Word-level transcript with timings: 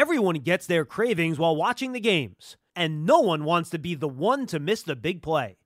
Everyone 0.00 0.36
gets 0.36 0.66
their 0.66 0.86
cravings 0.86 1.38
while 1.38 1.54
watching 1.54 1.92
the 1.92 2.00
games, 2.00 2.56
and 2.74 3.04
no 3.04 3.20
one 3.20 3.44
wants 3.44 3.68
to 3.68 3.78
be 3.78 3.94
the 3.94 4.08
one 4.08 4.46
to 4.46 4.58
miss 4.58 4.82
the 4.82 4.96
big 4.96 5.20
play. 5.20 5.58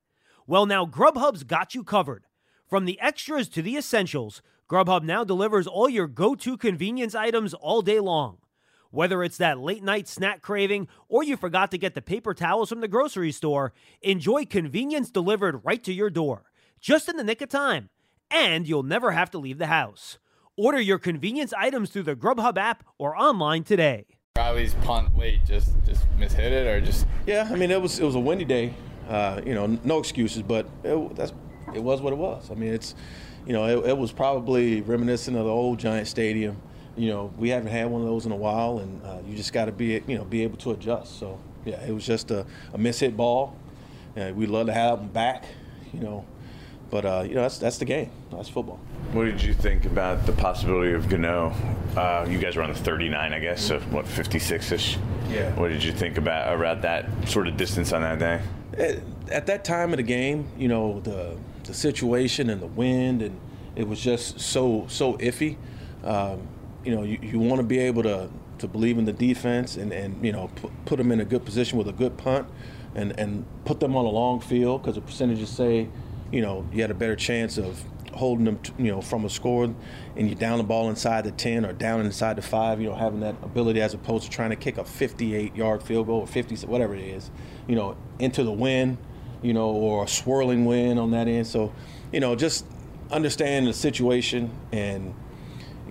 Well, 0.45 0.65
now 0.65 0.85
Grubhub's 0.85 1.45
got 1.45 1.73
you 1.73 1.85
covered. 1.85 2.25
From 2.69 2.83
the 2.83 2.99
extras 2.99 3.47
to 3.47 3.61
the 3.61 3.77
essentials, 3.77 4.41
Grubhub 4.69 5.03
now 5.03 5.23
delivers 5.23 5.67
all 5.67 5.87
your 5.87 6.07
go 6.07 6.35
to 6.35 6.57
convenience 6.57 7.15
items 7.15 7.53
all 7.53 7.81
day 7.81 8.01
long. 8.01 8.39
Whether 8.91 9.23
it's 9.23 9.37
that 9.37 9.57
late 9.57 9.83
night 9.83 10.05
snack 10.05 10.41
craving 10.41 10.89
or 11.07 11.23
you 11.23 11.37
forgot 11.37 11.71
to 11.71 11.77
get 11.77 11.95
the 11.95 12.01
paper 12.01 12.33
towels 12.33 12.67
from 12.67 12.81
the 12.81 12.89
grocery 12.89 13.31
store, 13.31 13.71
enjoy 14.01 14.43
convenience 14.43 15.09
delivered 15.09 15.63
right 15.63 15.81
to 15.85 15.93
your 15.93 16.09
door, 16.09 16.51
just 16.81 17.07
in 17.07 17.15
the 17.15 17.23
nick 17.23 17.41
of 17.41 17.47
time. 17.47 17.87
And 18.29 18.67
you'll 18.67 18.83
never 18.83 19.11
have 19.11 19.31
to 19.31 19.37
leave 19.37 19.59
the 19.59 19.67
house. 19.67 20.17
Order 20.57 20.81
your 20.81 20.99
convenience 20.99 21.53
items 21.53 21.89
through 21.89 22.03
the 22.03 22.17
Grubhub 22.17 22.57
app 22.57 22.83
or 22.97 23.15
online 23.15 23.63
today. 23.63 24.07
Riley's 24.37 24.73
punt 24.83 25.17
late, 25.17 25.45
just 25.45 25.71
just 25.85 26.05
mishit 26.19 26.39
it 26.39 26.67
or 26.67 26.81
just 26.81 27.07
Yeah, 27.25 27.47
I 27.49 27.55
mean 27.55 27.71
it 27.71 27.81
was 27.81 27.99
it 27.99 28.03
was 28.03 28.15
a 28.15 28.19
windy 28.19 28.43
day. 28.43 28.73
Uh, 29.07 29.39
you 29.45 29.53
know, 29.53 29.65
no 29.85 29.97
excuses, 29.97 30.41
but 30.41 30.67
it, 30.83 31.15
that's 31.15 31.31
it 31.73 31.81
was 31.81 32.01
what 32.01 32.11
it 32.11 32.17
was. 32.17 32.51
I 32.51 32.55
mean, 32.55 32.73
it's 32.73 32.95
you 33.47 33.53
know 33.53 33.63
it, 33.65 33.91
it 33.91 33.97
was 33.97 34.11
probably 34.11 34.81
reminiscent 34.81 35.37
of 35.37 35.45
the 35.45 35.49
old 35.49 35.79
Giant 35.79 36.07
Stadium. 36.07 36.61
You 36.97 37.11
know, 37.11 37.33
we 37.37 37.47
haven't 37.47 37.71
had 37.71 37.89
one 37.89 38.01
of 38.01 38.07
those 38.07 38.25
in 38.25 38.33
a 38.33 38.35
while, 38.35 38.79
and 38.79 39.01
uh, 39.05 39.19
you 39.25 39.37
just 39.37 39.53
got 39.53 39.65
to 39.65 39.71
be 39.71 40.03
you 40.05 40.17
know 40.17 40.25
be 40.25 40.43
able 40.43 40.57
to 40.57 40.71
adjust. 40.71 41.17
So 41.17 41.39
yeah, 41.63 41.81
it 41.85 41.93
was 41.93 42.05
just 42.05 42.29
a, 42.29 42.45
a 42.73 42.77
mishit 42.77 43.15
ball. 43.15 43.55
Uh, 44.17 44.33
we'd 44.35 44.49
love 44.49 44.67
to 44.67 44.73
have 44.73 44.99
them 44.99 45.07
back. 45.07 45.45
You 45.93 46.01
know, 46.01 46.25
but 46.89 47.05
uh, 47.05 47.23
you 47.27 47.35
know 47.35 47.41
that's 47.41 47.57
that's 47.57 47.77
the 47.77 47.85
game. 47.85 48.09
That's 48.31 48.49
football. 48.49 48.79
What 49.11 49.25
did 49.25 49.41
you 49.41 49.53
think 49.53 49.85
about 49.85 50.25
the 50.25 50.33
possibility 50.33 50.93
of 50.93 51.07
Gano? 51.07 51.53
Uh, 51.95 52.25
you 52.29 52.37
guys 52.37 52.55
were 52.55 52.63
on 52.63 52.73
the 52.73 52.79
39, 52.79 53.31
I 53.31 53.39
guess, 53.39 53.61
so 53.61 53.79
what, 53.79 54.05
56 54.05 54.71
ish? 54.73 54.97
Yeah. 55.29 55.53
What 55.55 55.69
did 55.69 55.83
you 55.83 55.93
think 55.93 56.17
about 56.17 56.53
about 56.53 56.81
that 56.81 57.05
sort 57.27 57.47
of 57.47 57.55
distance 57.55 57.93
on 57.93 58.01
that 58.01 58.19
day? 58.19 58.41
at, 58.77 58.97
at 59.29 59.45
that 59.47 59.63
time 59.63 59.91
of 59.91 59.97
the 59.97 60.03
game, 60.03 60.47
you 60.57 60.67
know, 60.67 60.99
the 61.01 61.37
the 61.63 61.73
situation 61.73 62.49
and 62.49 62.61
the 62.61 62.67
wind, 62.67 63.21
and 63.21 63.39
it 63.75 63.87
was 63.87 63.99
just 63.99 64.39
so 64.39 64.85
so 64.87 65.13
iffy. 65.17 65.57
Um, 66.03 66.47
you 66.83 66.95
know, 66.95 67.03
you, 67.03 67.17
you 67.21 67.39
want 67.39 67.57
to 67.57 67.65
be 67.65 67.79
able 67.79 68.03
to 68.03 68.29
to 68.59 68.67
believe 68.67 68.97
in 68.97 69.05
the 69.05 69.13
defense 69.13 69.75
and 69.75 69.91
and 69.91 70.23
you 70.23 70.31
know 70.31 70.49
put, 70.55 70.71
put 70.85 70.97
them 70.97 71.11
in 71.11 71.19
a 71.19 71.25
good 71.25 71.45
position 71.45 71.77
with 71.77 71.87
a 71.87 71.93
good 71.93 72.17
punt, 72.17 72.47
and 72.93 73.17
and 73.19 73.45
put 73.65 73.79
them 73.79 73.95
on 73.95 74.05
a 74.05 74.09
long 74.09 74.39
field 74.39 74.81
because 74.81 74.95
the 74.95 75.01
percentages 75.01 75.49
say, 75.49 75.87
you 76.31 76.41
know, 76.41 76.67
you 76.71 76.81
had 76.81 76.91
a 76.91 76.95
better 76.95 77.15
chance 77.15 77.57
of 77.57 77.83
holding 78.13 78.45
them, 78.45 78.57
to, 78.59 78.71
you 78.77 78.91
know, 78.91 79.01
from 79.01 79.25
a 79.25 79.29
score, 79.29 79.65
and 79.65 80.29
you 80.29 80.35
down 80.35 80.57
the 80.57 80.63
ball 80.63 80.89
inside 80.89 81.25
the 81.25 81.31
10 81.31 81.65
or 81.65 81.73
down 81.73 82.01
inside 82.05 82.37
the 82.37 82.41
five, 82.41 82.79
you 82.79 82.89
know, 82.89 82.95
having 82.95 83.19
that 83.19 83.35
ability 83.43 83.81
as 83.81 83.93
opposed 83.93 84.23
to 84.23 84.29
trying 84.29 84.49
to 84.49 84.55
kick 84.55 84.77
a 84.77 84.83
58-yard 84.83 85.83
field 85.83 86.07
goal 86.07 86.21
or 86.21 86.27
50, 86.27 86.65
whatever 86.67 86.95
it 86.95 87.03
is, 87.03 87.29
you 87.67 87.75
know, 87.75 87.97
into 88.19 88.43
the 88.43 88.53
wind, 88.53 88.97
you 89.41 89.53
know, 89.53 89.69
or 89.69 90.05
a 90.05 90.07
swirling 90.07 90.65
wind 90.65 90.97
on 90.97 91.11
that 91.11 91.27
end. 91.27 91.45
So, 91.45 91.73
you 92.11 92.19
know, 92.21 92.35
just 92.35 92.65
understand 93.11 93.67
the 93.67 93.73
situation, 93.73 94.49
and 94.71 95.13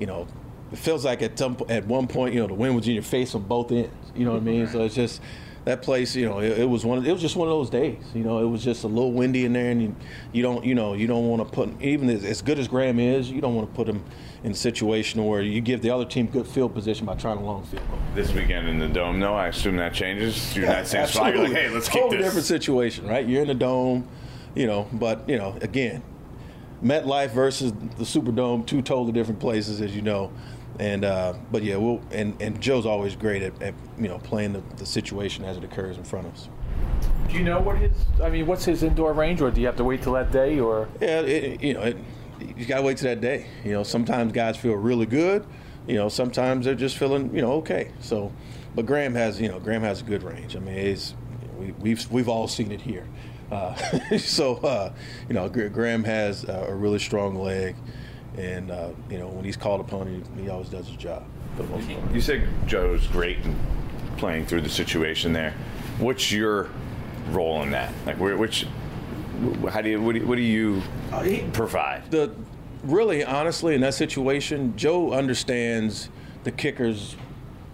you 0.00 0.06
know, 0.06 0.26
it 0.72 0.78
feels 0.78 1.04
like 1.04 1.22
at 1.22 1.38
some 1.38 1.56
at 1.68 1.86
one 1.86 2.06
point, 2.06 2.34
you 2.34 2.40
know, 2.40 2.46
the 2.46 2.54
wind 2.54 2.74
was 2.74 2.88
in 2.88 2.94
your 2.94 3.02
face 3.02 3.34
on 3.34 3.42
both 3.42 3.70
ends. 3.70 3.92
You 4.14 4.24
know 4.24 4.32
what 4.32 4.42
I 4.42 4.44
mean? 4.44 4.66
So 4.66 4.82
it's 4.82 4.94
just 4.94 5.20
that 5.64 5.80
place, 5.80 6.14
you 6.14 6.28
know, 6.28 6.40
it, 6.40 6.58
it, 6.58 6.68
was 6.68 6.84
one. 6.84 7.04
It 7.04 7.12
was 7.12 7.22
just 7.22 7.36
one 7.36 7.48
of 7.48 7.52
those 7.52 7.70
days. 7.70 7.98
You 8.14 8.22
know, 8.22 8.38
it 8.38 8.48
was 8.48 8.62
just 8.62 8.84
a 8.84 8.86
little 8.86 9.12
windy 9.12 9.46
in 9.46 9.54
there, 9.54 9.70
and 9.70 9.82
you, 9.82 9.96
you 10.32 10.42
don't, 10.42 10.64
you 10.64 10.74
know, 10.74 10.92
you 10.92 11.06
don't 11.06 11.26
want 11.26 11.46
to 11.46 11.54
put 11.54 11.70
even 11.80 12.10
as, 12.10 12.24
as, 12.24 12.42
good 12.42 12.58
as 12.58 12.68
Graham 12.68 12.98
is, 12.98 13.30
you 13.30 13.40
don't 13.40 13.54
want 13.54 13.70
to 13.70 13.74
put 13.74 13.88
him 13.88 14.04
in 14.42 14.52
a 14.52 14.54
situation 14.54 15.24
where 15.24 15.40
you 15.40 15.62
give 15.62 15.80
the 15.80 15.88
other 15.88 16.04
team 16.04 16.26
good 16.26 16.46
field 16.46 16.74
position 16.74 17.06
by 17.06 17.14
trying 17.14 17.38
a 17.38 17.44
long 17.44 17.64
field 17.64 17.88
goal. 17.88 17.98
This 18.14 18.32
weekend 18.32 18.68
in 18.68 18.78
the 18.78 18.88
dome, 18.88 19.18
no, 19.18 19.34
I 19.34 19.48
assume 19.48 19.76
that 19.78 19.94
changes. 19.94 20.54
You're 20.54 20.66
yeah, 20.66 20.72
not 20.72 20.86
saying 20.86 21.06
spot. 21.06 21.34
You're 21.34 21.44
like, 21.44 21.52
hey, 21.52 21.70
let's 21.70 21.88
totally 21.88 22.10
keep 22.10 22.18
this. 22.18 22.26
different 22.26 22.46
situation, 22.46 23.06
right? 23.06 23.26
You're 23.26 23.42
in 23.42 23.48
the 23.48 23.54
dome, 23.54 24.06
you 24.54 24.66
know, 24.66 24.86
but 24.92 25.26
you 25.26 25.38
know, 25.38 25.56
again, 25.62 26.02
MetLife 26.82 27.30
versus 27.30 27.72
the 27.72 28.04
Superdome, 28.04 28.66
two 28.66 28.82
totally 28.82 29.12
different 29.12 29.40
places, 29.40 29.80
as 29.80 29.96
you 29.96 30.02
know. 30.02 30.30
And 30.78 31.04
uh, 31.04 31.34
but 31.52 31.62
yeah, 31.62 31.76
we'll 31.76 32.00
and, 32.10 32.40
and 32.42 32.60
Joe's 32.60 32.86
always 32.86 33.14
great 33.14 33.42
at, 33.42 33.62
at 33.62 33.74
you 33.96 34.08
know 34.08 34.18
playing 34.18 34.54
the, 34.54 34.62
the 34.76 34.86
situation 34.86 35.44
as 35.44 35.56
it 35.56 35.64
occurs 35.64 35.96
in 35.96 36.04
front 36.04 36.26
of 36.26 36.32
us. 36.34 36.48
Do 37.28 37.34
you 37.36 37.44
know 37.44 37.60
what 37.60 37.78
his? 37.78 37.92
I 38.22 38.28
mean, 38.28 38.46
what's 38.46 38.64
his 38.64 38.82
indoor 38.82 39.12
range, 39.12 39.40
or 39.40 39.50
do 39.50 39.60
you 39.60 39.66
have 39.66 39.76
to 39.76 39.84
wait 39.84 40.02
till 40.02 40.14
that 40.14 40.32
day, 40.32 40.58
or? 40.58 40.88
Yeah, 41.00 41.20
it, 41.20 41.62
you 41.62 41.74
know, 41.74 41.82
it, 41.82 41.96
you 42.56 42.66
got 42.66 42.78
to 42.78 42.82
wait 42.82 42.98
till 42.98 43.08
that 43.08 43.20
day. 43.20 43.46
You 43.64 43.72
know, 43.72 43.82
sometimes 43.82 44.32
guys 44.32 44.56
feel 44.56 44.74
really 44.74 45.06
good. 45.06 45.46
You 45.86 45.96
know, 45.96 46.08
sometimes 46.08 46.64
they're 46.64 46.74
just 46.74 46.96
feeling 46.96 47.34
you 47.34 47.42
know 47.42 47.52
okay. 47.54 47.92
So, 48.00 48.32
but 48.74 48.84
Graham 48.84 49.14
has 49.14 49.40
you 49.40 49.48
know 49.48 49.60
Graham 49.60 49.82
has 49.82 50.00
a 50.00 50.04
good 50.04 50.24
range. 50.24 50.56
I 50.56 50.58
mean, 50.58 50.74
it's, 50.74 51.14
we, 51.56 51.72
we've 51.72 52.10
we've 52.10 52.28
all 52.28 52.48
seen 52.48 52.72
it 52.72 52.80
here. 52.80 53.06
Uh, 53.50 53.74
so 54.18 54.56
uh, 54.56 54.92
you 55.28 55.34
know, 55.34 55.48
Graham 55.48 56.02
has 56.02 56.44
a 56.44 56.74
really 56.74 56.98
strong 56.98 57.36
leg 57.36 57.76
and 58.36 58.70
uh, 58.70 58.90
you 59.10 59.18
know 59.18 59.28
when 59.28 59.44
he's 59.44 59.56
called 59.56 59.80
upon, 59.80 60.24
he, 60.36 60.42
he 60.42 60.48
always 60.48 60.68
does 60.68 60.86
his 60.86 60.96
job. 60.96 61.24
You 62.12 62.20
said 62.20 62.48
Joe's 62.66 63.06
great 63.06 63.38
in 63.38 63.56
playing 64.16 64.46
through 64.46 64.62
the 64.62 64.68
situation 64.68 65.32
there. 65.32 65.54
What's 65.98 66.32
your 66.32 66.68
role 67.30 67.62
in 67.62 67.70
that? 67.70 67.92
Like, 68.06 68.18
which, 68.18 68.66
how 69.68 69.80
do 69.80 69.88
you, 69.88 70.00
what 70.00 70.12
do 70.14 70.18
you, 70.20 70.26
what 70.26 70.36
do 70.36 70.42
you 70.42 70.82
uh, 71.12 71.24
provide? 71.52 72.10
The 72.10 72.34
really, 72.82 73.24
honestly, 73.24 73.74
in 73.74 73.80
that 73.82 73.94
situation, 73.94 74.76
Joe 74.76 75.12
understands 75.12 76.08
the 76.42 76.50
kicker's, 76.50 77.16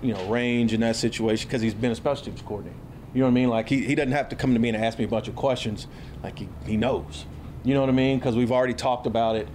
you 0.02 0.12
know, 0.12 0.28
range 0.28 0.72
in 0.72 0.80
that 0.80 0.96
situation 0.96 1.48
because 1.48 1.62
he's 1.62 1.74
been 1.74 1.92
a 1.92 1.96
special 1.96 2.26
teams 2.26 2.42
coordinator. 2.42 2.76
You 3.12 3.20
know 3.20 3.26
what 3.26 3.32
I 3.32 3.34
mean? 3.34 3.48
Like 3.48 3.68
he, 3.68 3.84
he 3.84 3.94
doesn't 3.94 4.12
have 4.12 4.28
to 4.28 4.36
come 4.36 4.52
to 4.52 4.60
me 4.60 4.68
and 4.68 4.76
ask 4.76 4.98
me 4.98 5.04
a 5.04 5.08
bunch 5.08 5.26
of 5.26 5.34
questions. 5.34 5.86
Like 6.22 6.38
he, 6.38 6.48
he 6.64 6.76
knows. 6.76 7.24
You 7.64 7.74
know 7.74 7.80
what 7.80 7.90
I 7.90 7.92
mean? 7.92 8.18
Because 8.18 8.36
we've 8.36 8.52
already 8.52 8.74
talked 8.74 9.06
about 9.06 9.36
it 9.36 9.48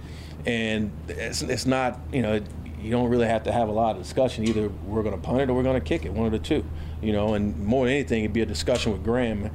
and 0.46 0.92
it's, 1.08 1.42
it's 1.42 1.66
not 1.66 1.98
you 2.12 2.22
know 2.22 2.40
you 2.80 2.90
don't 2.90 3.10
really 3.10 3.26
have 3.26 3.42
to 3.44 3.52
have 3.52 3.68
a 3.68 3.72
lot 3.72 3.96
of 3.96 4.02
discussion. 4.02 4.46
Either 4.46 4.68
we're 4.68 5.02
going 5.02 5.14
to 5.14 5.20
punt 5.20 5.40
it 5.40 5.50
or 5.50 5.54
we're 5.54 5.62
going 5.62 5.80
to 5.80 5.84
kick 5.84 6.04
it, 6.04 6.12
one 6.12 6.26
of 6.26 6.32
the 6.32 6.38
two. 6.38 6.64
You 7.02 7.12
know, 7.12 7.34
and 7.34 7.58
more 7.58 7.86
than 7.86 7.94
anything, 7.94 8.22
it'd 8.22 8.32
be 8.32 8.42
a 8.42 8.46
discussion 8.46 8.92
with 8.92 9.02
Graham. 9.02 9.50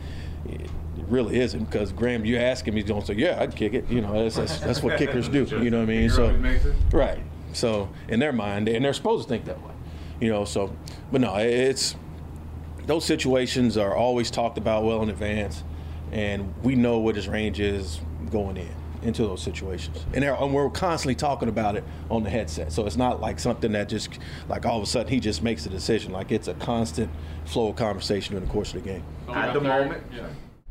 It 0.45 0.69
really 1.07 1.40
isn't 1.40 1.66
because 1.66 1.91
Graham, 1.91 2.25
you 2.25 2.38
ask 2.38 2.67
him, 2.67 2.75
he's 2.75 2.84
going 2.84 3.01
to 3.01 3.07
say, 3.07 3.13
"Yeah, 3.13 3.41
I'd 3.41 3.56
kick 3.56 3.73
it." 3.73 3.90
You 3.90 4.01
know, 4.01 4.22
that's, 4.22 4.35
that's, 4.35 4.59
that's 4.59 4.84
what 4.84 4.97
kickers 4.97 5.29
do. 5.29 5.45
You 5.45 5.69
know 5.69 5.79
what 5.79 5.84
I 5.84 5.94
mean? 5.94 6.09
So, 6.09 6.35
right. 6.91 7.19
So, 7.53 7.90
in 8.07 8.19
their 8.19 8.34
mind, 8.34 8.67
and 8.67 8.84
they're 8.84 8.94
supposed 8.94 9.23
to 9.23 9.29
think 9.29 9.45
that 9.45 9.61
way. 9.61 9.73
You 10.19 10.29
know, 10.29 10.45
so, 10.45 10.75
but 11.11 11.22
no, 11.22 11.35
it's 11.35 11.95
those 12.85 13.06
situations 13.06 13.78
are 13.78 13.95
always 13.95 14.29
talked 14.29 14.57
about 14.57 14.84
well 14.84 15.01
in 15.03 15.09
advance, 15.09 15.63
and 16.11 16.53
we 16.63 16.75
know 16.75 17.00
what 17.00 17.16
his 17.16 17.28
range 17.28 17.59
is 17.59 18.01
going 18.31 18.58
in 18.58 18.74
into 19.03 19.24
those 19.24 19.42
situations. 19.42 20.06
And, 20.14 20.24
and, 20.24 20.53
we're 20.53 20.69
constantly 20.69 21.16
talking 21.16 21.50
about 21.50 21.75
it 21.75 21.84
on 22.09 22.24
the 22.24 22.30
headset. 22.30 22.72
So 22.72 22.86
it's 22.86 22.97
not 22.97 23.19
like 23.19 23.40
something 23.40 23.72
that 23.72 23.90
just, 23.90 24.19
like 24.47 24.66
all 24.66 24.78
of 24.78 24.84
a 24.84 24.86
sudden 24.86 25.12
he 25.12 25.19
just 25.19 25.42
makes 25.42 25.66
a 25.66 25.69
decision. 25.69 26.12
Like 26.12 26.31
it's 26.31 26.47
a 26.47 26.53
constant 26.56 27.09
flow 27.46 27.70
of 27.70 27.76
conversation 27.76 28.34
during 28.34 28.46
the 28.46 28.52
course 28.52 28.73
of 28.73 28.84
the 28.84 28.90
game. 28.90 29.03
At 29.29 29.53
the 29.53 29.61
moment, 29.61 30.03
yeah. 30.16 30.28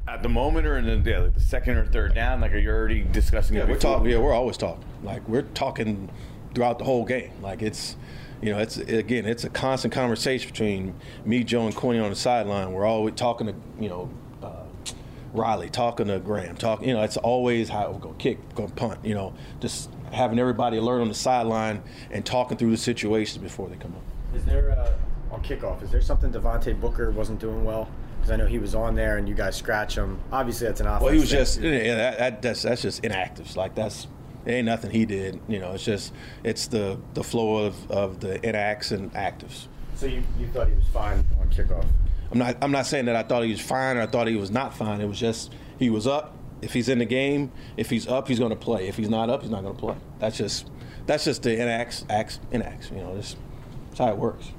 At 0.09 0.23
the 0.23 0.29
moment, 0.29 0.67
or 0.67 0.79
in 0.79 1.05
the, 1.05 1.11
yeah, 1.11 1.19
like 1.21 1.35
the 1.35 1.41
second 1.41 1.77
or 1.77 1.87
third 1.87 2.15
down, 2.15 2.41
like 2.41 2.53
are 2.53 2.59
you 2.59 2.71
already 2.71 3.03
discussing 3.03 3.57
yeah, 3.57 3.63
it? 3.63 3.69
We're 3.69 3.79
talking. 3.79 4.11
Yeah, 4.11 4.19
we're 4.19 4.33
always 4.33 4.57
talking. 4.57 4.85
Like 5.05 5.29
we're 5.29 5.43
talking 5.43 6.11
throughout 6.55 6.79
the 6.79 6.85
whole 6.85 7.05
game. 7.05 7.31
Like 7.41 7.63
it's, 7.63 7.97
you 8.43 8.51
know, 8.51 8.59
it's 8.59 8.77
again, 8.79 9.25
it's 9.25 9.45
a 9.45 9.51
constant 9.51 9.95
conversation 9.95 10.51
between 10.51 10.95
me, 11.25 11.45
Joe, 11.45 11.67
and 11.67 11.77
Quinny 11.77 12.01
on 12.01 12.11
the 12.11 12.17
sideline. 12.17 12.73
We're 12.73 12.87
always 12.87 13.15
talking 13.15 13.47
to, 13.49 13.55
you 13.79 13.89
know, 13.89 14.11
Riley, 15.33 15.71
talking 15.71 16.09
to 16.09 16.19
Graham, 16.19 16.57
talking, 16.57 16.89
you 16.89 16.95
know, 16.95 17.03
it's 17.03 17.17
always 17.17 17.69
how 17.69 17.91
we're 17.91 17.99
going 17.99 18.17
to 18.17 18.23
kick, 18.23 18.55
going 18.55 18.69
to 18.69 18.75
punt, 18.75 19.05
you 19.05 19.15
know, 19.15 19.35
just 19.61 19.91
having 20.11 20.39
everybody 20.39 20.77
alert 20.79 21.01
on 21.01 21.09
the 21.09 21.15
sideline 21.15 21.83
and 22.11 22.27
talking 22.27 22.57
through 22.57 22.71
the 22.71 22.77
situations 22.77 23.39
before 23.39 23.69
they 23.69 23.77
come 23.77 23.95
up. 23.95 24.03
Is 24.35 24.45
there, 24.45 24.73
uh, 24.73 25.35
on 25.35 25.43
kickoff, 25.43 25.83
is 25.83 25.91
there 25.91 26.03
something 26.03 26.33
Devontae 26.33 26.81
Booker 26.81 27.11
wasn't 27.11 27.39
doing 27.39 27.65
well? 27.65 27.89
Because 28.17 28.33
I 28.33 28.37
know 28.37 28.47
he 28.47 28.59
was 28.59 28.75
on 28.75 28.95
there 28.95 29.17
and 29.19 29.29
you 29.29 29.35
guys 29.35 29.57
scratch 29.57 29.97
him. 29.97 30.21
Obviously, 30.33 30.67
that's 30.67 30.81
an 30.81 30.87
offense. 30.89 31.03
Well, 31.05 31.13
he 31.13 31.21
was 31.21 31.31
just, 31.31 31.61
yeah, 31.61 31.95
that, 31.95 32.19
that, 32.19 32.43
that's, 32.43 32.63
that's 32.63 32.83
just 32.83 33.03
inactives. 33.03 33.57
Like, 33.57 33.75
that's, 33.75 34.09
it 34.45 34.53
ain't 34.53 34.67
nothing 34.67 34.91
he 34.91 35.07
did. 35.07 35.41
You 35.49 35.59
know, 35.59 35.73
it's 35.73 35.85
just, 35.85 36.13
it's 36.45 36.67
the, 36.67 36.99
the 37.15 37.23
flow 37.23 37.67
of, 37.67 37.91
of 37.91 38.21
the 38.21 38.45
inacts 38.47 38.91
and 38.91 39.13
actives. 39.15 39.69
So 39.95 40.07
you, 40.07 40.23
you 40.39 40.49
thought 40.49 40.69
he 40.69 40.75
was 40.75 40.87
fine 40.93 41.25
on 41.41 41.49
kickoff? 41.51 41.87
I'm 42.33 42.39
not. 42.39 42.57
I'm 42.63 42.71
not 42.71 42.87
saying 42.87 43.07
that 43.07 43.17
I 43.17 43.23
thought 43.23 43.43
he 43.45 43.51
was 43.51 43.61
fine 43.61 43.97
or 43.97 44.03
I 44.03 44.07
thought 44.07 44.27
he 44.29 44.37
was 44.37 44.51
not 44.51 44.75
fine. 44.77 45.01
It 45.01 45.07
was 45.09 45.19
just 45.19 45.53
he 45.79 45.91
was 45.91 46.07
up. 46.07 46.37
If 46.63 46.73
he's 46.75 46.89
in 46.89 46.99
the 46.99 47.07
game, 47.07 47.51
if 47.77 47.89
he's 47.91 48.07
up, 48.07 48.29
he's 48.29 48.39
going 48.39 48.51
to 48.51 48.57
play. 48.57 48.87
If 48.87 48.97
he's 48.97 49.09
not 49.09 49.31
up, 49.31 49.41
he's 49.43 49.51
not 49.51 49.63
going 49.63 49.75
to 49.75 49.81
play. 49.81 49.97
That's 50.19 50.37
just 50.37 50.69
that's 51.07 51.25
just 51.25 51.43
the 51.43 51.55
inacts, 51.61 52.05
acts, 52.11 52.39
inacts. 52.53 52.91
You 52.91 52.99
know, 52.99 53.15
that's, 53.15 53.35
that's 53.89 53.99
how 53.99 54.09
it 54.11 54.17
works. 54.19 54.51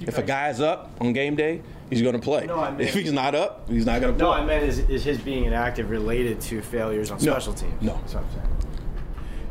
If 0.00 0.18
a 0.18 0.22
guy's 0.22 0.60
up 0.60 0.90
on 1.00 1.12
game 1.12 1.36
day, 1.36 1.62
he's 1.90 2.00
going 2.02 2.14
to 2.14 2.20
play. 2.20 2.46
No, 2.46 2.58
I 2.60 2.70
mean- 2.70 2.80
if 2.86 2.94
he's 2.94 3.12
not 3.12 3.34
up, 3.34 3.68
he's 3.68 3.84
not 3.86 4.00
going 4.00 4.12
to 4.12 4.18
play. 4.18 4.26
No, 4.28 4.32
I 4.32 4.44
meant 4.44 4.64
is, 4.64 4.78
is 4.80 5.02
his 5.04 5.18
being 5.18 5.44
inactive 5.44 5.90
related 5.90 6.40
to 6.42 6.62
failures 6.62 7.10
on 7.10 7.18
No. 7.22 7.32
special 7.32 7.52
teams? 7.54 7.82
No. 7.82 7.94
That's 7.94 8.14
what 8.14 8.24
I'm 8.24 8.30
saying. 8.30 8.46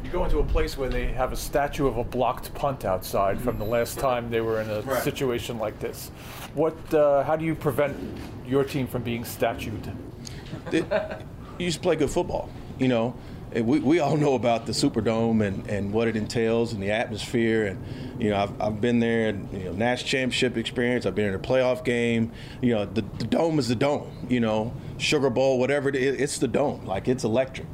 You 0.10 0.14
go 0.14 0.24
into 0.24 0.40
a 0.40 0.44
place 0.44 0.76
where 0.76 0.90
they 0.90 1.06
have 1.12 1.32
a 1.34 1.36
statue 1.36 1.86
of 1.86 1.98
a 1.98 2.04
blocked 2.04 2.52
punt 2.56 2.84
outside 2.84 3.40
from 3.40 3.60
the 3.60 3.64
last 3.64 4.00
time 4.00 4.32
they 4.32 4.42
were 4.42 4.60
in 4.60 4.68
a 4.68 4.82
Right. 4.82 5.04
situation 5.04 5.60
like 5.60 5.78
this. 5.78 6.10
What? 6.56 6.76
Uh, 6.92 7.22
how 7.24 7.36
do 7.36 7.46
you 7.46 7.54
prevent 7.54 7.96
your 8.48 8.64
team 8.64 8.88
from 8.88 9.04
being 9.04 9.24
statued? 9.24 9.92
it, 10.72 10.84
you 11.60 11.68
just 11.68 11.84
play 11.84 11.96
good 11.96 12.10
football. 12.10 12.50
You 12.80 12.88
know, 12.88 13.14
And 13.52 13.68
we, 13.68 13.82
we 13.82 14.00
all 14.00 14.18
know 14.18 14.34
about 14.34 14.66
the 14.66 14.72
Superdome 14.72 15.46
and, 15.46 15.68
and 15.70 15.94
what 15.94 16.08
it 16.08 16.16
entails 16.16 16.74
and 16.74 16.82
the 16.82 16.90
atmosphere. 16.90 17.68
And, 17.68 18.20
you 18.20 18.32
know, 18.32 18.38
I've, 18.38 18.60
I've 18.60 18.82
been 18.82 19.00
there, 19.00 19.30
and, 19.30 19.48
you 19.54 19.66
know, 19.66 19.74
national 19.74 20.08
championship 20.08 20.58
experience. 20.58 21.06
I've 21.06 21.14
been 21.14 21.28
in 21.28 21.36
a 21.36 21.40
playoff 21.40 21.84
game. 21.84 22.32
You 22.64 22.74
know, 22.74 22.86
the, 22.86 23.04
the 23.20 23.26
dome 23.26 23.60
is 23.60 23.68
the 23.68 23.76
dome, 23.76 24.26
you 24.28 24.40
know, 24.40 24.74
Sugar 24.98 25.30
Bowl, 25.30 25.60
whatever 25.60 25.88
it 25.88 25.96
is, 25.96 26.20
it's 26.20 26.40
the 26.40 26.48
dome. 26.48 26.84
Like, 26.88 27.08
it's 27.08 27.24
electric. 27.24 27.68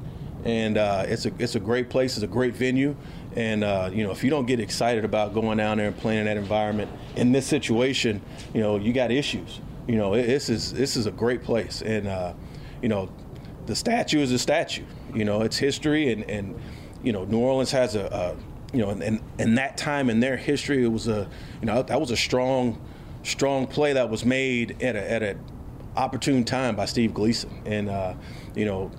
And 0.45 0.77
uh, 0.77 1.06
it's, 1.07 1.25
a, 1.25 1.31
it's 1.39 1.56
a 1.56 1.59
great 1.59 1.89
place, 1.89 2.15
it's 2.15 2.24
a 2.24 2.27
great 2.27 2.56
venue. 2.56 2.95
And, 3.36 3.63
uh, 3.63 3.89
you 3.92 4.03
know, 4.03 4.12
if 4.12 4.24
you 4.24 4.30
don't 4.30 4.45
get 4.45 4.59
excited 4.59 5.03
about 5.03 5.33
going 5.33 5.57
down 5.57 5.77
there 5.77 5.88
and 5.88 5.97
playing 5.97 6.19
in 6.19 6.25
that 6.25 6.38
environment, 6.38 6.89
in 7.15 7.31
this 7.31 7.47
situation, 7.47 8.21
you 8.53 8.62
know, 8.62 8.77
you 8.77 8.94
got 8.94 9.12
issues. 9.12 9.59
You 9.88 9.97
know, 9.97 10.13
it, 10.13 10.25
this 10.25 10.50
is 10.50 10.74
this 10.74 10.95
is 10.95 11.06
a 11.06 11.12
great 11.12 11.44
place, 11.44 11.81
and 11.81 12.07
uh, 12.07 12.33
you 12.81 12.89
know, 12.89 13.09
the 13.68 13.75
statue 13.75 14.19
is 14.19 14.31
a 14.31 14.39
statue. 14.39 14.86
You 15.13 15.25
know, 15.25 15.42
it's 15.42 15.57
history, 15.57 16.12
and, 16.12 16.24
and 16.30 16.59
you 17.03 17.13
know, 17.13 17.25
New 17.25 17.39
Orleans 17.39 17.71
has 17.71 17.95
a, 17.95 18.06
a 18.06 18.75
you 18.75 18.83
know, 18.83 18.89
and, 18.89 19.21
and 19.38 19.57
that 19.57 19.77
time 19.77 20.09
in 20.09 20.19
their 20.19 20.38
history, 20.38 20.83
it 20.83 20.88
was 20.88 21.07
a 21.07 21.30
you 21.62 21.68
know 21.68 21.83
that 21.83 22.00
was 22.00 22.12
a 22.12 22.18
strong, 22.18 22.81
strong 23.24 23.68
play 23.68 23.94
that 23.94 24.09
was 24.09 24.25
made 24.25 24.81
at 24.81 24.95
a 24.95 25.12
at 25.12 25.21
an 25.21 25.39
opportune 25.95 26.44
time 26.44 26.75
by 26.75 26.86
Steve 26.86 27.13
Gleason, 27.13 27.51
and 27.65 27.89
uh, 27.89 28.15
you 28.56 28.65
know, 28.65 28.91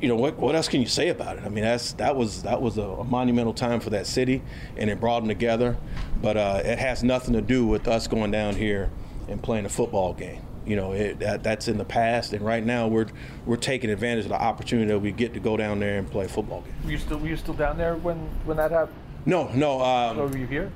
you 0.00 0.08
know 0.08 0.16
what 0.16 0.38
what 0.38 0.54
else 0.54 0.68
can 0.68 0.80
you 0.80 0.86
say 0.86 1.08
about 1.08 1.36
it? 1.38 1.44
I 1.44 1.48
mean, 1.48 1.64
that's 1.64 1.92
that 1.94 2.16
was 2.16 2.42
that 2.42 2.60
was 2.60 2.78
a, 2.78 2.82
a 2.82 3.04
monumental 3.04 3.52
time 3.52 3.80
for 3.80 3.90
that 3.90 4.06
city, 4.06 4.42
and 4.76 4.88
it 4.88 5.00
brought 5.00 5.20
them 5.20 5.28
together. 5.28 5.76
But 6.22 6.36
uh, 6.36 6.62
it 6.64 6.78
has 6.78 7.02
nothing 7.02 7.34
to 7.34 7.42
do 7.42 7.66
with 7.66 7.86
us 7.88 8.06
going 8.06 8.30
down 8.30 8.54
here 8.54 8.90
and 9.28 9.42
playing 9.42 9.66
a 9.66 9.68
football 9.68 10.14
game. 10.14 10.42
You 10.66 10.76
know, 10.76 10.92
it, 10.92 11.18
that, 11.20 11.42
that's 11.42 11.68
in 11.68 11.78
the 11.78 11.84
past, 11.84 12.32
and 12.32 12.44
right 12.44 12.64
now 12.64 12.86
we're 12.88 13.08
we're 13.46 13.56
taking 13.56 13.90
advantage 13.90 14.24
of 14.24 14.30
the 14.30 14.40
opportunity 14.40 14.88
that 14.88 14.98
we 14.98 15.12
get 15.12 15.34
to 15.34 15.40
go 15.40 15.56
down 15.56 15.80
there 15.80 15.98
and 15.98 16.10
play 16.10 16.26
a 16.26 16.28
football 16.28 16.62
game. 16.62 16.74
Were 16.84 16.90
you 16.92 16.98
still 16.98 17.18
were 17.18 17.28
you 17.28 17.36
still 17.36 17.54
down 17.54 17.76
there 17.76 17.96
when 17.96 18.16
when 18.44 18.56
that 18.56 18.70
happened? 18.70 18.96
No, 19.26 19.48
no. 19.54 19.82
Um, 19.82 20.18
Or 20.18 20.26
were 20.28 20.38
you 20.38 20.46
here? 20.46 20.72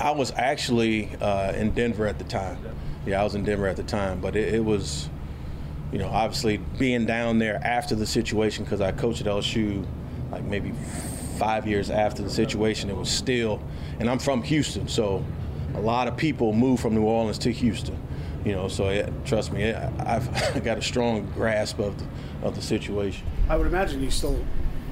I 0.00 0.10
was 0.10 0.32
actually 0.32 1.10
uh, 1.20 1.52
in 1.52 1.70
Denver 1.72 2.06
at 2.06 2.18
the 2.18 2.24
time. 2.24 2.58
Yeah, 3.06 3.20
I 3.20 3.24
was 3.24 3.34
in 3.34 3.44
Denver 3.44 3.66
at 3.66 3.76
the 3.76 3.82
time, 3.82 4.20
but 4.20 4.36
it, 4.36 4.54
it 4.54 4.64
was, 4.64 5.08
you 5.92 5.98
know, 5.98 6.08
obviously 6.08 6.58
being 6.78 7.06
down 7.06 7.38
there 7.38 7.60
after 7.64 7.94
the 7.94 8.06
situation 8.06 8.64
because 8.64 8.80
I 8.80 8.92
coached 8.92 9.20
at 9.22 9.26
LSU, 9.26 9.84
like 10.30 10.44
maybe 10.44 10.72
five 11.38 11.66
years 11.66 11.90
after 11.90 12.22
the 12.22 12.30
situation. 12.30 12.90
It 12.90 12.96
was 12.96 13.08
still, 13.08 13.60
and 14.00 14.10
I'm 14.10 14.18
from 14.18 14.42
Houston, 14.42 14.88
so 14.88 15.24
a 15.74 15.80
lot 15.80 16.08
of 16.08 16.16
people 16.16 16.52
moved 16.52 16.82
from 16.82 16.94
New 16.94 17.04
Orleans 17.04 17.38
to 17.38 17.52
Houston. 17.52 17.98
You 18.44 18.52
know, 18.52 18.68
so 18.68 18.88
it, 18.88 19.12
trust 19.24 19.52
me, 19.52 19.72
I- 19.72 20.16
I've 20.16 20.62
got 20.64 20.78
a 20.78 20.82
strong 20.82 21.26
grasp 21.34 21.78
of 21.78 21.96
the, 21.98 22.46
of 22.46 22.54
the 22.54 22.62
situation. 22.62 23.26
I 23.48 23.56
would 23.56 23.66
imagine 23.66 24.02
you 24.02 24.10
still 24.10 24.38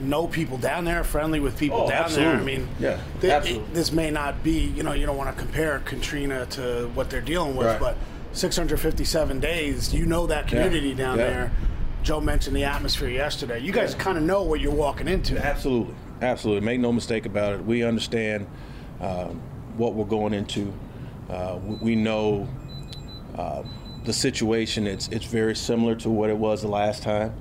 know 0.00 0.26
people 0.26 0.58
down 0.58 0.84
there, 0.84 1.02
friendly 1.04 1.40
with 1.40 1.56
people 1.58 1.82
Oh, 1.82 1.88
down 1.88 2.12
there. 2.12 2.36
I 2.36 2.42
mean, 2.42 2.68
Yeah, 2.78 2.98
th- 3.20 3.32
absolutely. 3.32 3.64
it- 3.68 3.74
this 3.74 3.92
may 3.92 4.10
not 4.10 4.42
be, 4.42 4.58
you 4.76 4.82
know, 4.82 4.92
you 4.92 5.06
don't 5.06 5.16
want 5.16 5.34
to 5.34 5.40
compare 5.42 5.78
Katrina 5.84 6.46
to 6.50 6.90
what 6.94 7.08
they're 7.10 7.20
dealing 7.20 7.56
with, 7.56 7.66
Right. 7.66 7.80
but 7.80 7.96
657 8.36 9.40
days, 9.40 9.94
you 9.94 10.04
know 10.06 10.26
that 10.26 10.46
community 10.46 10.94
down 10.94 11.18
yeah. 11.18 11.24
there. 11.24 11.52
Joe 12.02 12.20
mentioned 12.20 12.54
the 12.54 12.64
atmosphere 12.64 13.08
yesterday. 13.08 13.58
You 13.58 13.72
guys 13.72 13.94
kind 13.94 14.16
of 14.16 14.24
know 14.24 14.42
what 14.42 14.60
you're 14.60 14.74
walking 14.74 15.08
into. 15.08 15.38
Absolutely, 15.38 15.94
absolutely. 16.22 16.64
Make 16.64 16.80
no 16.80 16.92
mistake 16.92 17.26
about 17.26 17.54
it. 17.54 17.64
We 17.64 17.82
understand 17.82 18.46
um, 19.00 19.40
what 19.76 19.94
we're 19.94 20.04
going 20.04 20.34
into. 20.34 20.72
Uh, 21.28 21.58
we- 21.80 21.96
know 21.96 22.48
uh, 23.36 23.64
the 24.04 24.12
situation. 24.12 24.86
It's 24.86 25.08
it's 25.08 25.24
very 25.24 25.56
similar 25.56 25.96
to 25.96 26.10
what 26.10 26.30
it 26.30 26.36
was 26.36 26.62
the 26.62 26.68
last 26.68 27.02
time, 27.02 27.34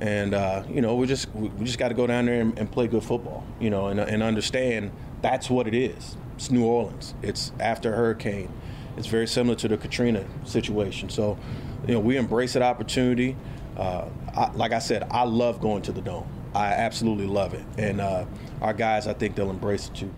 and 0.00 0.34
uh, 0.34 0.62
you 0.70 0.80
know 0.80 0.94
we 0.94 1.08
just 1.08 1.34
we 1.34 1.48
just 1.64 1.78
got 1.78 1.88
to 1.88 1.94
go 1.94 2.06
down 2.06 2.26
there 2.26 2.40
and, 2.40 2.56
and 2.56 2.70
play 2.70 2.86
good 2.86 3.02
football. 3.02 3.44
You 3.58 3.70
know, 3.70 3.88
and, 3.88 3.98
and 3.98 4.22
understand 4.22 4.92
that's 5.22 5.50
what 5.50 5.66
it 5.66 5.74
is. 5.74 6.16
It's 6.36 6.50
New 6.50 6.64
Orleans. 6.64 7.14
It's 7.22 7.50
after 7.58 7.92
hurricane. 7.96 8.52
It's 8.96 9.06
very 9.06 9.26
similar 9.26 9.56
to 9.56 9.68
the 9.68 9.76
Katrina 9.76 10.24
situation. 10.44 11.08
So, 11.08 11.38
you 11.86 11.94
know, 11.94 12.00
we 12.00 12.16
embrace 12.16 12.52
that 12.54 12.62
opportunity. 12.62 13.36
Uh, 13.76 14.06
I, 14.36 14.50
like 14.52 14.72
I 14.72 14.78
said, 14.78 15.06
I 15.10 15.24
love 15.24 15.60
going 15.60 15.82
to 15.82 15.92
the 15.92 16.00
dome. 16.00 16.26
I 16.54 16.68
absolutely 16.68 17.26
love 17.26 17.52
it, 17.54 17.64
and 17.78 18.00
uh, 18.00 18.26
our 18.62 18.72
guys, 18.72 19.08
I 19.08 19.12
think 19.12 19.34
they'll 19.34 19.50
embrace 19.50 19.88
it 19.88 19.94
too. 19.96 20.14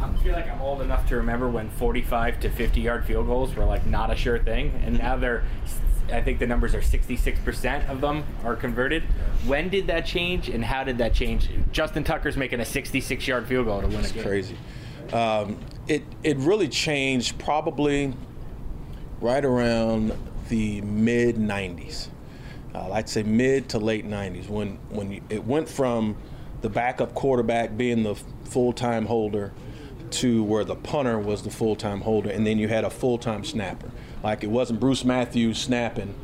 I 0.00 0.16
feel 0.22 0.32
like 0.32 0.48
I'm 0.48 0.60
old 0.60 0.82
enough 0.82 1.08
to 1.08 1.16
remember 1.16 1.48
when 1.48 1.68
45 1.70 2.38
to 2.40 2.50
50 2.50 2.80
yard 2.80 3.04
field 3.04 3.26
goals 3.26 3.54
were 3.56 3.64
like 3.64 3.86
not 3.86 4.12
a 4.12 4.16
sure 4.16 4.38
thing, 4.38 4.80
and 4.84 4.98
now 4.98 5.16
they're. 5.16 5.44
I 6.10 6.22
think 6.22 6.38
the 6.38 6.46
numbers 6.46 6.74
are 6.74 6.80
66% 6.80 7.90
of 7.90 8.00
them 8.00 8.24
are 8.42 8.56
converted. 8.56 9.02
When 9.44 9.68
did 9.68 9.88
that 9.88 10.06
change, 10.06 10.48
and 10.48 10.64
how 10.64 10.82
did 10.84 10.96
that 10.98 11.12
change? 11.12 11.50
Justin 11.70 12.02
Tucker's 12.02 12.36
making 12.36 12.60
a 12.60 12.64
66 12.64 13.26
yard 13.28 13.46
field 13.46 13.66
goal 13.66 13.80
to 13.82 13.86
win 13.88 13.96
a 13.96 14.00
It's 14.00 14.12
game. 14.12 14.22
crazy. 14.22 14.56
Um, 15.12 15.58
it 15.88 16.02
it 16.22 16.36
really 16.38 16.68
changed 16.68 17.38
probably 17.38 18.14
right 19.20 19.44
around 19.44 20.12
the 20.48 20.80
mid 20.82 21.36
'90s. 21.36 22.08
Uh, 22.74 22.92
I'd 22.92 23.08
say 23.08 23.22
mid 23.22 23.70
to 23.70 23.78
late 23.78 24.06
'90s 24.06 24.48
when 24.48 24.78
when 24.90 25.10
you, 25.12 25.22
it 25.30 25.44
went 25.44 25.68
from 25.68 26.16
the 26.60 26.68
backup 26.68 27.14
quarterback 27.14 27.76
being 27.76 28.02
the 28.02 28.14
full-time 28.44 29.06
holder 29.06 29.52
to 30.10 30.42
where 30.44 30.64
the 30.64 30.74
punter 30.74 31.18
was 31.18 31.42
the 31.42 31.50
full-time 31.50 32.00
holder, 32.00 32.30
and 32.30 32.46
then 32.46 32.58
you 32.58 32.66
had 32.68 32.84
a 32.84 32.90
full-time 32.90 33.44
snapper. 33.44 33.90
Like 34.22 34.42
it 34.42 34.48
wasn't 34.50 34.80
Bruce 34.80 35.04
Matthews 35.04 35.58
snapping, 35.58 36.14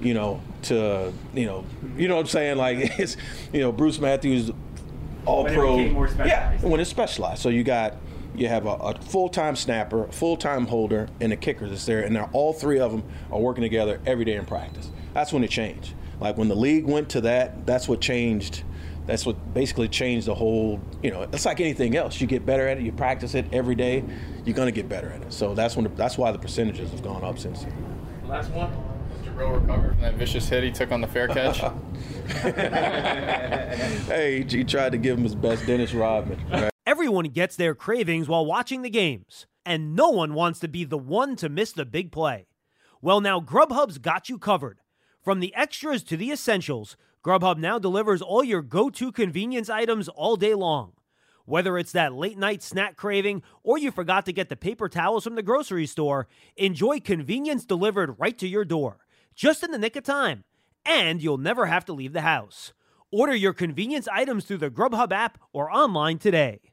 you 0.00 0.14
know, 0.14 0.40
to 0.62 1.12
you 1.34 1.46
know, 1.46 1.64
you 1.96 2.08
know 2.08 2.16
what 2.16 2.22
I'm 2.22 2.26
saying? 2.26 2.58
Like 2.58 2.78
it's 2.98 3.16
you 3.52 3.60
know 3.60 3.72
Bruce 3.72 3.98
Matthews 3.98 4.50
all 5.24 5.44
When 5.44 5.54
pro. 5.54 5.78
yeah, 6.24 6.56
when 6.60 6.80
it's 6.80 6.90
specialized. 6.90 7.42
So 7.42 7.48
you 7.48 7.64
got 7.64 7.94
you 8.38 8.48
have 8.48 8.66
a, 8.66 8.70
a 8.70 9.00
full-time 9.00 9.56
snapper, 9.56 10.04
a 10.04 10.12
full-time 10.12 10.66
holder, 10.66 11.08
and 11.20 11.32
a 11.32 11.36
kicker 11.36 11.68
that's 11.68 11.86
there, 11.86 12.02
and 12.02 12.14
they're, 12.14 12.28
all 12.32 12.52
three 12.52 12.78
of 12.78 12.92
them 12.92 13.02
are 13.30 13.38
working 13.40 13.62
together 13.62 14.00
every 14.06 14.24
day 14.24 14.34
in 14.34 14.44
practice. 14.46 14.90
That's 15.14 15.32
when 15.32 15.42
it 15.44 15.50
changed. 15.50 15.94
Like 16.20 16.36
when 16.36 16.48
the 16.48 16.54
league 16.56 16.84
went 16.86 17.08
to 17.10 17.20
that, 17.22 17.66
that's 17.66 17.88
what 17.88 18.00
changed. 18.00 18.62
That's 19.06 19.24
what 19.24 19.54
basically 19.54 19.88
changed 19.88 20.26
the 20.26 20.34
whole. 20.34 20.80
You 21.02 21.10
know, 21.12 21.22
it's 21.32 21.44
like 21.46 21.60
anything 21.60 21.94
else. 21.96 22.20
You 22.20 22.26
get 22.26 22.44
better 22.44 22.66
at 22.66 22.78
it. 22.78 22.82
You 22.82 22.90
practice 22.90 23.34
it 23.34 23.46
every 23.52 23.74
day. 23.76 24.02
You're 24.44 24.56
gonna 24.56 24.72
get 24.72 24.88
better 24.88 25.08
at 25.10 25.22
it. 25.22 25.32
So 25.32 25.54
that's 25.54 25.76
when. 25.76 25.84
The, 25.84 25.90
that's 25.90 26.18
why 26.18 26.32
the 26.32 26.38
percentages 26.38 26.90
have 26.90 27.02
gone 27.02 27.22
up 27.22 27.38
since. 27.38 27.62
then. 27.62 27.72
Last 28.26 28.50
one. 28.50 28.70
Mr. 29.22 29.36
Rowe 29.36 29.50
recovered 29.58 29.92
from 29.92 30.00
that 30.00 30.14
vicious 30.14 30.48
hit 30.48 30.64
he 30.64 30.72
took 30.72 30.90
on 30.90 31.00
the 31.02 31.06
fair 31.06 31.28
catch. 31.28 31.60
Hey, 34.06 34.42
he, 34.48 34.56
he 34.58 34.64
tried 34.64 34.90
to 34.92 34.98
give 34.98 35.16
him 35.18 35.24
his 35.24 35.34
best, 35.34 35.66
Dennis 35.66 35.92
Rodman. 35.94 36.40
right? 36.50 36.70
Everyone 37.06 37.28
gets 37.28 37.54
their 37.54 37.76
cravings 37.76 38.26
while 38.26 38.44
watching 38.44 38.82
the 38.82 38.90
games, 38.90 39.46
and 39.64 39.94
no 39.94 40.10
one 40.10 40.34
wants 40.34 40.58
to 40.58 40.66
be 40.66 40.82
the 40.82 40.98
one 40.98 41.36
to 41.36 41.48
miss 41.48 41.70
the 41.70 41.84
big 41.84 42.10
play. 42.10 42.48
Well, 43.00 43.20
now 43.20 43.38
Grubhub's 43.38 43.98
got 43.98 44.28
you 44.28 44.40
covered. 44.40 44.80
From 45.22 45.38
the 45.38 45.54
extras 45.54 46.02
to 46.02 46.16
the 46.16 46.32
essentials, 46.32 46.96
Grubhub 47.24 47.58
now 47.58 47.78
delivers 47.78 48.20
all 48.20 48.42
your 48.42 48.60
go 48.60 48.90
to 48.90 49.12
convenience 49.12 49.70
items 49.70 50.08
all 50.08 50.34
day 50.34 50.52
long. 50.52 50.94
Whether 51.44 51.78
it's 51.78 51.92
that 51.92 52.12
late 52.12 52.38
night 52.38 52.60
snack 52.60 52.96
craving 52.96 53.44
or 53.62 53.78
you 53.78 53.92
forgot 53.92 54.26
to 54.26 54.32
get 54.32 54.48
the 54.48 54.56
paper 54.56 54.88
towels 54.88 55.22
from 55.22 55.36
the 55.36 55.44
grocery 55.44 55.86
store, 55.86 56.26
enjoy 56.56 56.98
convenience 56.98 57.64
delivered 57.64 58.18
right 58.18 58.36
to 58.38 58.48
your 58.48 58.64
door, 58.64 59.06
just 59.32 59.62
in 59.62 59.70
the 59.70 59.78
nick 59.78 59.94
of 59.94 60.02
time. 60.02 60.42
And 60.84 61.22
you'll 61.22 61.38
never 61.38 61.66
have 61.66 61.84
to 61.84 61.92
leave 61.92 62.14
the 62.14 62.22
house. 62.22 62.72
Order 63.12 63.36
your 63.36 63.52
convenience 63.52 64.08
items 64.08 64.44
through 64.44 64.58
the 64.58 64.70
Grubhub 64.70 65.12
app 65.12 65.38
or 65.52 65.70
online 65.70 66.18
today. 66.18 66.72